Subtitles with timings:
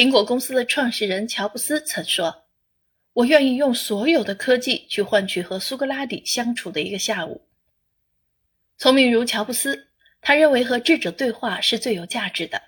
[0.00, 2.44] 苹果公司的创始人乔布斯曾说
[3.12, 7.42] ：“我愿意用所有的科技去换取和苏格拉底相处的一个下午。”
[8.80, 9.88] 聪明如乔布斯，
[10.22, 12.62] 他认为和智者对话是最有价值的。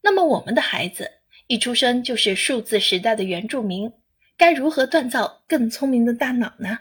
[0.00, 1.10] 那么，我们的孩子
[1.48, 3.92] 一出生就是数字时代的原住民，
[4.36, 6.78] 该如何锻造更聪明的大脑呢？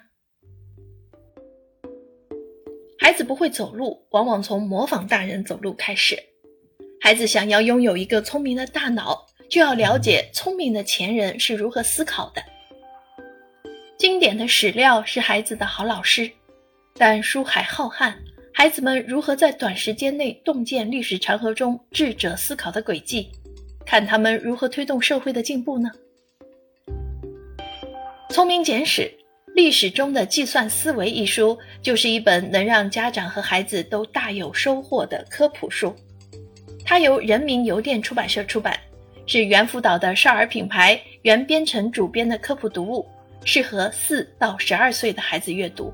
[3.00, 6.16] 孩子不会走路，往往从模仿大人走路开始。
[7.02, 9.25] 孩子想要拥有一个聪明的大脑，
[9.56, 12.44] 就要了解聪明的前人是如何思考的。
[13.98, 16.30] 经典的史料是孩子的好老师，
[16.96, 18.13] 但书海浩瀚。
[18.54, 23.32] 孩子们如何在短时间内洞见历史长河中智者思考的轨迹？
[23.86, 25.90] 看他们如何推动社会的进步呢？
[28.34, 29.10] 《聪明简史：
[29.54, 35.96] 历史中的计算思维》一书就是一本能让家长和孩子都大有收获的科普书。
[36.84, 38.77] 它由人民邮电出版社出版，
[39.25, 43.05] 是猿辅导的少儿品牌原编程主编的科普读物，
[43.43, 45.93] 适合四到十二岁的孩子阅读。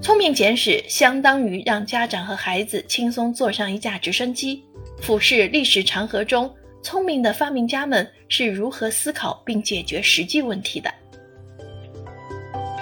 [0.00, 4.62] 聪明简史相当于让家长和孩子轻松坐上一架直升机，
[5.00, 10.92] 俯视历史长河中聪明的发明家们是如何思考并解决实际问题的。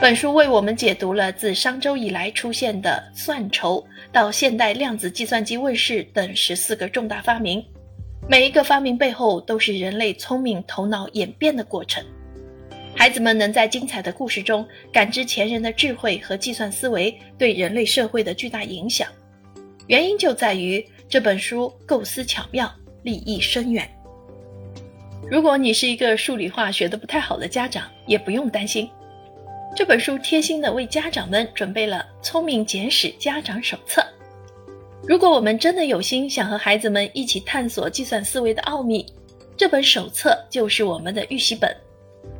[0.01, 7.65] 本书为我们解读了自商周以来出现的算筹，到现代量子计算机问世等十四个重大发明，
[8.29, 12.03] 每一个发明背后都是人类聪明头脑演变的过程。
[12.95, 19.09] 孩子们能在精彩的故事中感知前人的智慧和计算思维对人类社会的巨大影响，
[19.89, 23.89] 原因就在于这本书构思巧妙，立意深远。
[25.29, 28.89] 如果你是一个数理化学得不太好的家长，也不用担心，
[29.75, 34.01] 这本书贴心的为家长们准备了《聪明简史家长手册》。
[35.05, 39.05] 如果我们真的有心想和孩子们一起探索计算思维的奥秘，
[39.57, 41.75] 这本手册就是我们的预习本。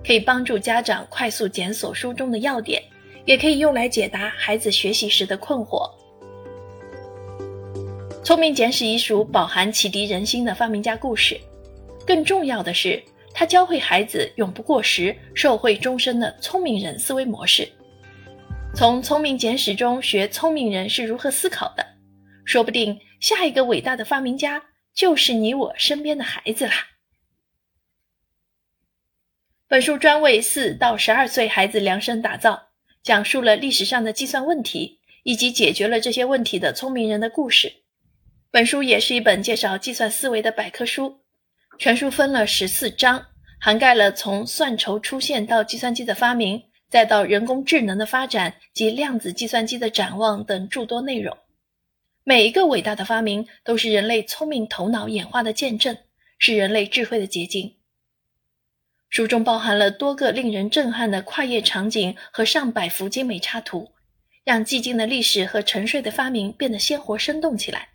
[0.07, 2.81] 可以帮助家长快速检索书中的要点，
[3.25, 5.91] 也可以用来解答孩子学习时的困惑。
[8.23, 11.41] 《聪明简史》一书饱含启迪人心的发明家故事，
[12.07, 13.03] 更重要的是，
[13.35, 17.69] 它教会孩子永不过时、受惠终身的聪明人思维模式。
[18.75, 21.85] 从《聪明简史》中学聪明人是如何思考的，
[22.45, 24.63] 说不定下一个伟大的发明家
[24.95, 26.75] 就是你我身边的孩子啦。
[29.69, 32.69] 本书专为四到十二岁孩子量身打造，
[33.03, 37.73] 讲述了历史上的计算问题以及解决了这些问题的聪明人的故事。
[38.51, 41.21] 本书也是一本介绍计算思维的百科书，
[41.79, 43.25] 全书分了十四章，
[43.59, 51.35] 涵盖了从算筹出现到计算机的发明，再到人工智能的发展及量子计算机的展望等诸多内容。
[52.25, 55.97] 每一个伟大的发明都是人类聪明头脑演化的见证，
[56.39, 57.79] 是人类智慧的结晶。
[59.09, 63.93] 书中包含了多个令人震撼的跨越场景和上百幅精美插图，
[64.45, 67.89] 让寂静的历史和沉睡的发明变得鲜活生动起来。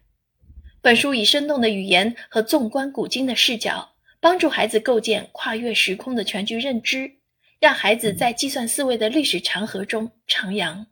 [0.82, 7.14] 本书以生动的语言和纵观古今的视角，帮助孩子构建跨越时空的全局认知，
[7.60, 10.86] 让孩子在计算思维的历史长河中徜徉。